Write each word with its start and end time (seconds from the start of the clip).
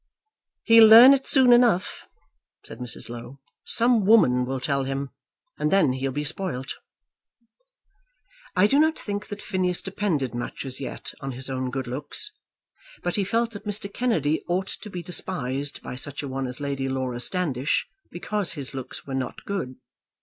"He'll 0.63 0.87
learn 0.87 1.13
it 1.13 1.27
soon 1.27 1.53
enough," 1.53 2.07
said 2.65 2.79
Mrs. 2.79 3.07
Low. 3.07 3.39
"Some 3.65 4.03
woman 4.03 4.45
will 4.47 4.59
tell 4.59 4.83
him, 4.85 5.11
and 5.59 5.71
then 5.71 5.93
he'll 5.93 6.11
be 6.11 6.23
spoilt." 6.23 6.73
I 8.55 8.65
do 8.65 8.79
not 8.79 8.97
think 8.97 9.27
that 9.27 9.43
Phineas 9.43 9.79
depended 9.79 10.33
much 10.33 10.65
as 10.65 10.79
yet 10.79 11.13
on 11.21 11.33
his 11.33 11.51
own 11.51 11.69
good 11.69 11.85
looks, 11.85 12.31
but 13.03 13.15
he 13.15 13.23
felt 13.23 13.51
that 13.51 13.67
Mr. 13.67 13.93
Kennedy 13.93 14.43
ought 14.47 14.69
to 14.81 14.89
be 14.89 15.03
despised 15.03 15.83
by 15.83 15.93
such 15.93 16.23
a 16.23 16.27
one 16.27 16.47
as 16.47 16.59
Lady 16.59 16.89
Laura 16.89 17.19
Standish, 17.19 17.87
because 18.09 18.53
his 18.53 18.73
looks 18.73 19.05
were 19.05 19.13
not 19.13 19.45
good. 19.45 19.75